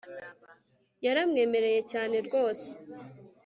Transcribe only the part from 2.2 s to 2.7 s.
rwose